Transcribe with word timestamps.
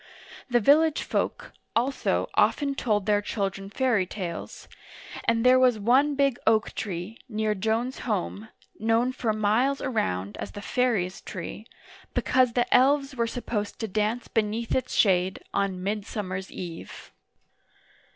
The 0.49 0.59
village 0.59 1.03
folk, 1.03 1.53
also, 1.75 2.27
often 2.33 2.73
told 2.73 3.05
their 3.05 3.21
children 3.21 3.69
fairy 3.69 4.07
tales, 4.07 4.67
and 5.25 5.45
there 5.45 5.59
was 5.59 5.77
one 5.77 6.15
big 6.15 6.39
oak 6.47 6.73
tree, 6.73 7.19
near 7.29 7.53
Joan's 7.53 7.99
home, 7.99 8.49
known 8.79 9.11
for 9.11 9.31
miles 9.31 9.79
around 9.79 10.37
as 10.37 10.53
the 10.53 10.61
fairies' 10.63 11.21
tree, 11.21 11.67
be 12.15 12.21
cause 12.23 12.53
the 12.53 12.65
elves 12.75 13.15
were 13.15 13.27
supposed 13.27 13.77
to 13.77 13.87
dance 13.87 14.27
beneath 14.27 14.73
its 14.73 14.95
shade, 14.95 15.43
on 15.53 15.83
Midsummer's 15.83 16.51
Eve. 16.51 17.11